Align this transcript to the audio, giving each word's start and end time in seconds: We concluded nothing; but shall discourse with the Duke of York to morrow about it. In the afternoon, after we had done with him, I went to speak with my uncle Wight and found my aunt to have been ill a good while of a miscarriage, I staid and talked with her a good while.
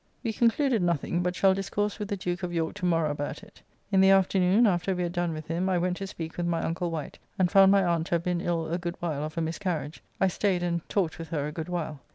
We 0.23 0.33
concluded 0.33 0.81
nothing; 0.81 1.21
but 1.21 1.35
shall 1.35 1.53
discourse 1.53 1.99
with 1.99 2.07
the 2.07 2.17
Duke 2.17 2.41
of 2.41 2.51
York 2.51 2.73
to 2.77 2.87
morrow 2.87 3.11
about 3.11 3.43
it. 3.43 3.61
In 3.91 4.01
the 4.01 4.09
afternoon, 4.09 4.65
after 4.65 4.95
we 4.95 5.03
had 5.03 5.11
done 5.11 5.31
with 5.31 5.45
him, 5.45 5.69
I 5.69 5.77
went 5.77 5.97
to 5.97 6.07
speak 6.07 6.37
with 6.37 6.47
my 6.47 6.63
uncle 6.63 6.89
Wight 6.89 7.19
and 7.37 7.51
found 7.51 7.71
my 7.71 7.83
aunt 7.83 8.07
to 8.07 8.15
have 8.15 8.23
been 8.23 8.41
ill 8.41 8.65
a 8.65 8.79
good 8.79 8.95
while 8.99 9.23
of 9.23 9.37
a 9.37 9.41
miscarriage, 9.41 10.01
I 10.19 10.27
staid 10.27 10.63
and 10.63 10.81
talked 10.89 11.19
with 11.19 11.27
her 11.29 11.45
a 11.45 11.51
good 11.51 11.69
while. 11.69 11.99